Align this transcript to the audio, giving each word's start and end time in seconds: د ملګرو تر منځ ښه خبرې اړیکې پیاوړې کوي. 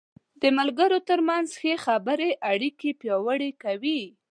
د 0.41 0.43
ملګرو 0.57 0.97
تر 1.09 1.19
منځ 1.29 1.47
ښه 1.59 1.73
خبرې 1.85 2.29
اړیکې 2.51 2.89
پیاوړې 3.01 3.51
کوي. 3.63 4.01